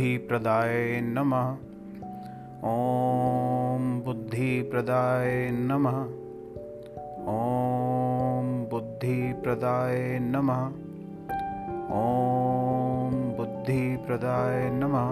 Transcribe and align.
बुद्धिप्रदाय 0.00 1.00
नमः। 1.00 1.50
ॐ 2.64 4.02
बुद्धिप्रदाय 4.04 5.50
नमः। 5.52 5.98
ॐ 7.32 8.68
बुद्धिप्रदाय 8.70 10.18
नमः। 10.22 10.62
ॐ 11.98 13.34
बुद्धिप्रदाय 13.36 14.70
नमः। 14.70 15.10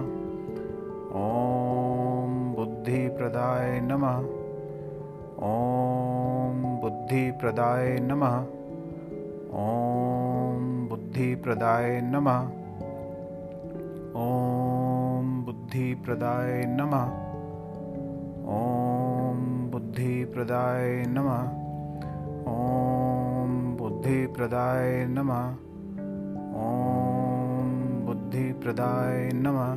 ॐ 1.24 2.55
बुद्धिप्रदाय 2.56 3.80
नमः। 3.80 4.16
ॐ 5.42 6.80
बुद्धिप्रदाय 6.80 7.98
नमः। 7.98 8.38
ॐ 9.66 10.88
बुद्धिप्रदाय 10.88 12.00
नमः। 12.00 12.48
ॐ 14.16 14.77
बुद्धिप्रदाय 15.68 16.64
नमः। 16.66 17.02
ॐ 18.52 19.40
बुद्धिप्रदाय 19.70 21.04
नमः। 21.09 21.42
ॐ 22.52 23.76
बुद्धिप्रदाय 23.76 25.06
नमः। 25.10 25.45
ॐ 26.62 27.74
बुद्धिप्रदाय 28.06 29.30
नमः। 29.34 29.74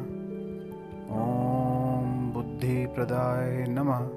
ॐ 1.19 2.31
बुद्धिप्रदाय 2.33 3.65
नमः। 3.69 4.07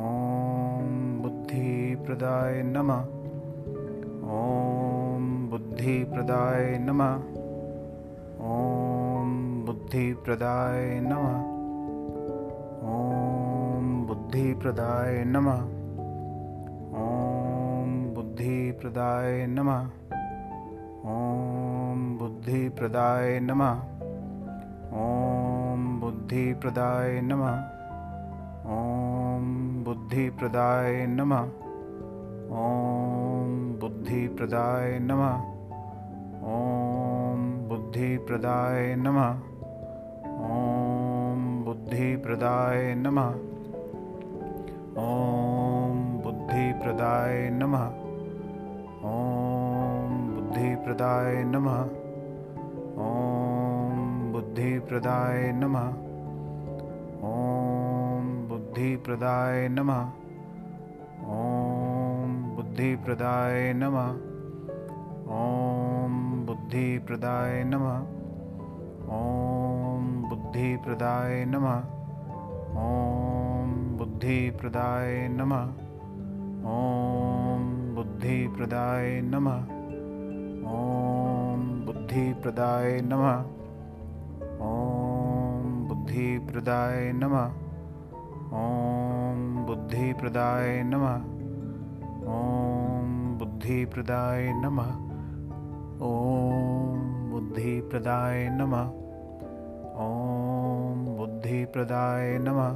ॐ 0.00 1.20
बुद्धिप्रदाय 1.22 2.62
नमः। 2.62 3.04
ॐ 4.40 5.48
बुद्धिप्रदाय 5.50 6.78
नमः। 6.78 7.14
ॐ 8.40 8.93
बुद्धिप्रदाय 9.74 11.00
नमः। 11.00 11.38
ॐ 12.90 14.04
बुद्धिप्रदाय 14.08 15.24
नमः। 15.24 15.62
ॐ 16.98 18.14
बुद्धिप्रदाय 18.14 19.46
नमः। 19.46 19.80
ॐ 21.14 22.18
बुद्धिप्रदाय 22.18 23.40
नमः। 23.40 23.72
ॐ 24.92 25.98
बुद्धिप्रदाय 26.00 27.20
नमः। 27.20 27.58
ॐ 28.66 29.84
बुद्धिप्रदाय 29.84 31.06
नमः। 31.06 31.42
ॐ 32.50 33.78
बुद्धिप्रदाय 33.80 34.98
नमः। 34.98 35.34
ॐ 36.44 37.68
बुद्धिप्रदाय 37.68 38.96
नमः। 38.96 39.53
ॐ 40.44 41.64
बुद्धिप्रदाय 41.64 42.94
नमः। 42.94 43.28
ॐ 45.02 46.20
बुद्धिप्रदाय 46.24 47.50
नमः। 47.50 47.84
ॐ 49.04 50.34
बुद्धिप्रदाय 50.34 51.44
नमः। 51.44 51.80
ॐ 53.04 54.32
बुद्धिप्रदाय 54.32 55.52
नमः। 55.52 55.88
ॐ 57.28 58.48
बुद्धिप्रदाय 58.48 59.68
नमः। 59.68 60.02
ॐ 61.24 62.54
बुद्धिप्रदाय 62.56 63.72
नमः। 63.72 64.10
ॐ 65.38 66.44
बुद्धिप्रदाय 66.46 67.64
नमः। 67.64 68.23
ॐ 69.04 70.26
बुद्धिप्रदाय 70.28 71.44
नमः। 71.44 71.78
ॐ 72.82 73.96
बुद्धिप्रदाय 73.96 75.28
नमः। 75.28 75.64
ॐ 76.66 77.94
बुद्धिप्रदाय 77.94 79.20
नमः। 79.24 79.56
ॐ 80.64 81.82
बुद्धिप्रदाय 81.86 83.00
नमः। 83.00 83.44
ॐ 84.60 85.84
बुद्धिप्रदाय 85.88 87.12
नमः। 87.12 87.46
ॐ 88.52 89.64
बुद्धिप्रदाय 89.66 90.82
नमः। 90.82 91.16
ॐ 92.26 93.36
बुद्धिप्रदाय 93.38 94.52
नमः। 94.52 95.13
ॐ 95.94 97.30
बुद्धिप्रदाय 97.30 98.48
नमः। 98.48 98.82
ॐ 99.96 101.16
बुद्धिप्रदाय 101.18 102.38
नमः। 102.38 102.68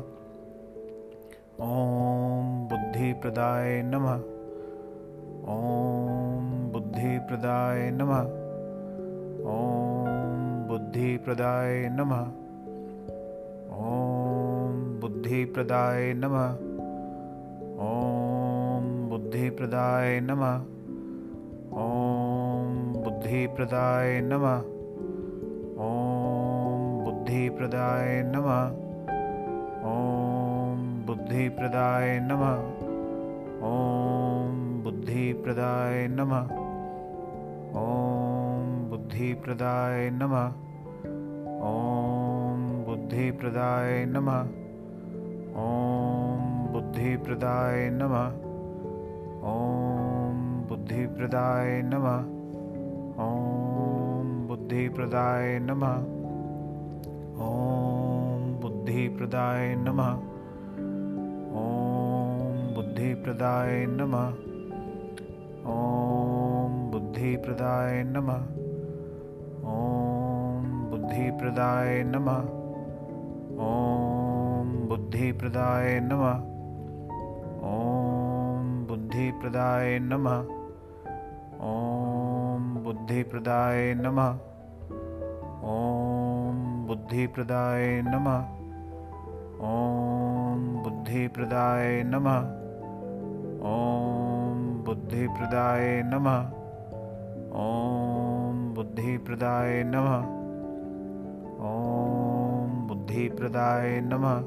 ॐ 1.61 2.69
बुद्धिप्रदाय 2.71 3.83
नमः। 3.83 4.15
ॐ 5.49 6.71
बुद्धिप्रदाय 6.73 7.91
नमः। 7.91 8.21
ॐ 9.47 10.67
बुद्धिप्रदाय 10.69 11.89
नमः। 11.89 12.23
ॐ 13.71 14.99
बुद्धिप्रदाय 15.01 16.15
नमः। 16.15 16.53
ॐ 17.79 19.09
बुद्धिप्रदाय 19.11 20.21
नमः। 20.21 20.59
ॐ 21.73 22.98
बुद्धिप्रदाय 23.19 24.21
नमः। 24.21 24.59
ॐ 25.85 27.05
बुद्धिप्रदाय 27.05 28.23
नमः। 28.23 28.61
ॐ 29.93 31.07
बुद्धिप्रदाय 31.07 32.21
नमः। 32.21 32.55
ॐ 33.71 34.55
बुद्धिप्रदाय 34.85 36.09
नमः। 36.09 36.47
ॐ 37.83 38.87
बुद्धिप्रदाय 38.91 40.11
नमः। 40.11 40.47
ॐ 41.73 42.85
बुद्धिप्रदाय 42.87 44.07
नमः। 44.07 44.41
ॐ 45.67 46.73
बुद्धिप्रदाय 46.73 47.91
नमः। 47.91 48.27
ॐ 49.45 50.67
बुद्धिप्रदाय 50.69 51.83
नमः। 51.83 52.38
ॐ 53.21 54.47
बुद्धिप्रदाय 54.49 55.59
नमः। 55.59 55.95
ॐ 57.47 58.61
बुद्धिप्रदाय 58.61 59.75
नमः। 59.75 60.11
ॐ 61.63 62.75
बुद्धिप्रदाय 62.75 63.87
नमः। 63.87 64.29
ॐ 65.67 66.91
बुद्धिप्रदाय 66.93 68.03
नमः। 68.03 68.45
ॐ 69.65 70.89
बुद्धिप्रदाय 70.91 72.05
नमः। 72.05 72.41
ॐ 73.67 74.87
बुद्धिप्रदाय 74.89 76.01
नमः। 76.01 76.39
ॐ 77.73 78.87
बुद्धिप्रदाय 78.89 79.99
नमः। 79.99 80.39
ॐ 81.61 82.28
बुद्धिप्रदाय 82.59 83.95
नमः। 83.95 84.29
ॐ 85.65 86.85
बुद्धिप्रदाय 86.87 88.03
नमः। 88.03 88.39
ॐ 89.61 90.83
बुद्धिप्रदाय 90.85 92.03
नमः। 92.07 92.39
ॐ 93.63 94.83
बुद्धिप्रदाय 94.87 96.03
नमः। 96.03 96.39
ॐ 97.53 98.75
बुद्धिप्रदाय 98.75 99.83
नमः। 99.85 100.19
ॐ 101.61 102.87
बुद्धिप्रदाय 102.89 104.01
नमः। 104.01 104.39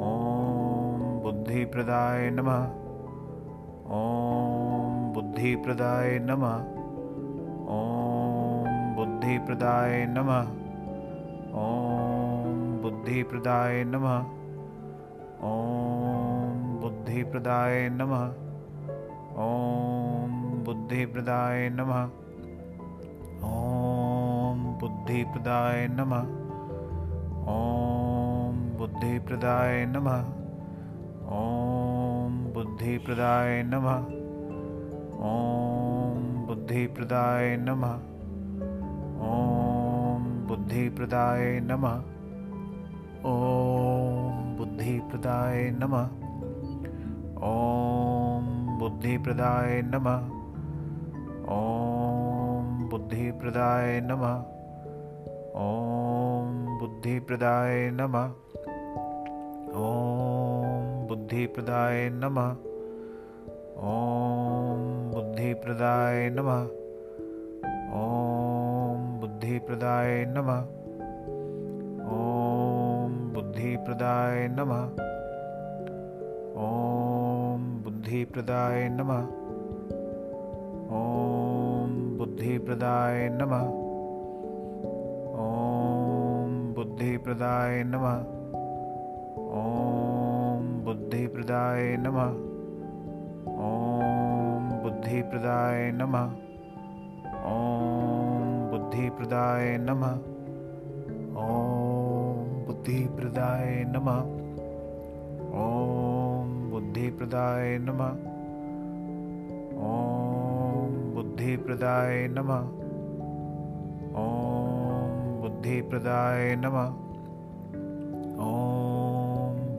ॐ 0.00 1.20
बुद्धिप्रदाय 1.22 2.30
नमः। 2.30 2.89
ॐ 3.90 5.12
बुद्धिप्रदाय 5.14 6.18
नमः। 6.18 6.54
ॐ 7.76 8.94
बुद्धिप्रदाय 8.96 10.06
नमः। 10.06 10.42
ॐ 11.62 12.80
बुद्धिप्रदाय 12.82 13.84
नमः। 13.84 14.18
ॐ 15.42 16.78
बुद्धिप्रदाय 16.82 17.88
नमः। 17.88 18.24
ॐ 19.36 20.62
बुद्धिप्रदाय 20.64 21.70
नमः। 21.70 22.04
ॐ 23.44 24.78
बुद्धिप्रदाय 24.80 25.88
नमः। 25.88 26.22
ॐ 27.54 28.76
बुद्धिप्रदाय 28.78 29.86
नमः। 29.86 30.49
ॐ 31.30 32.52
बुद्धिप्रदाय 32.54 33.62
नमः। 33.62 33.98
ॐ 35.26 36.46
बुद्धिप्रदाय 36.46 37.56
नमः। 37.56 37.92
ॐ 39.26 40.24
बुद्धिप्रदाय 40.48 41.60
नमः। 41.60 41.94
ॐ 43.26 44.56
बुद्धिप्रदाय 44.58 45.70
नमः। 45.70 46.08
ॐ 47.50 48.76
बुद्धिप्रदाय 48.80 49.82
नमः। 49.82 50.18
ॐ 51.58 52.88
बुद्धिप्रदाय 52.90 54.00
नमः। 54.00 54.34
ॐ 55.56 56.78
बुद्धिप्रदाय 56.80 57.90
नमः। 57.90 58.26
ॐ 59.86 60.59
बुद्धिप्रदाय 61.10 62.10
नमः। 62.10 62.50
ॐ 63.92 65.10
बुद्धिप्रदाय 65.14 66.30
नमः। 66.30 66.60
ॐ 68.00 69.18
बुद्धिप्रदाय 69.20 70.24
नमः। 70.28 70.60
ॐ 72.18 73.16
बुद्धिप्रदाय 73.34 74.48
नमः। 74.48 74.84
ॐ 76.66 77.82
बुद्धिप्रदाय 77.84 78.88
नमः। 78.88 79.26
ॐ 81.00 82.16
बुद्धिप्रदाय 82.18 83.28
नमः। 83.28 83.66
ॐ 85.48 86.72
बुद्धिप्रदाय 86.76 87.84
नमः। 87.84 88.18
ॐ 89.60 90.19
बुद्धिप्रदाय 90.84 91.96
नमः। 91.96 92.30
ॐ 93.64 94.80
बुद्धिप्रदाय 94.82 95.92
नमः। 95.92 96.30
ॐ 97.50 98.70
बुद्धिप्रदाय 98.70 99.78
नमः। 99.78 100.14
ॐ 101.42 102.64
बुद्धिप्रदाय 102.66 103.84
नमः। 103.88 104.20
ॐ 105.64 106.70
बुद्धिप्रदाय 106.70 107.78
नमः। 107.78 108.10
ॐ 109.90 111.14
बुद्धिप्रदाय 111.14 112.28
नमः। 112.28 112.60
ॐ 114.22 115.40
बुद्धिप्रदाय 115.42 116.56
नमः। 116.56 116.88
ॐ 118.40 119.09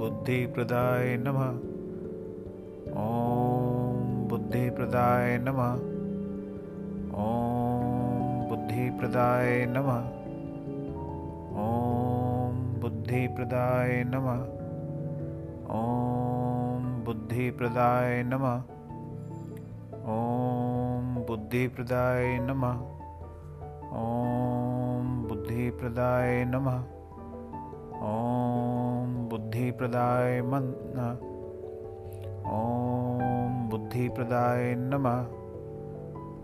बुद्धिप्रदाय 0.02 1.18
नमः। 1.18 1.50
ॐ 3.02 4.28
बुद्धिप्रदाय 4.28 5.38
नमः। 5.38 5.74
ॐ 7.24 8.48
बुद्धिप्रदाय 8.50 9.66
नमः। 9.66 10.00
ॐ 11.66 12.80
बुद्धिप्रदाय 12.80 14.04
नमः। 14.04 14.42
ॐ 15.76 17.04
बुद्धिप्रदाय 17.06 18.24
नमः। 18.24 18.58
ॐ 20.06 21.26
बुद्धिप्रदाय 21.28 22.40
नमः। 22.40 22.76
ॐ 23.94 25.28
बुद्धिप्रदाय 25.30 26.46
नमः। 26.46 27.01
ॐ 28.02 29.10
बुद्धिप्रदाय 29.30 30.42
नमः 30.42 31.10
ॐ 32.52 33.68
बुद्धिप्रदाय 33.70 34.76
नमः 34.76 35.20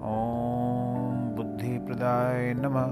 ॐ 0.10 1.16
बुद्धिप्रदाय 1.38 2.54
नमः 2.58 2.92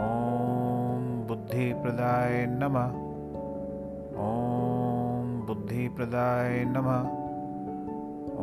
ॐ 0.00 1.06
बुद्धिप्रदाय 1.28 2.46
नमः 2.46 2.92
ॐ 4.26 5.46
बुद्धिप्रदाय 5.46 6.64
नमः 6.64 7.08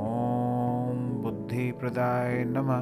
ॐ 0.06 1.22
बुद्धिप्रदाय 1.24 2.44
नमः 2.48 2.82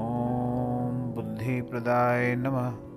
ॐ 0.00 1.12
बुद्धिप्रदाय 1.14 2.34
नमः। 2.36 2.95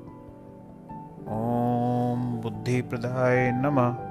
ओम 1.32 2.22
बुद्धि 2.42 2.82
प्रदाय 2.82 3.52
नमः। 3.52 4.09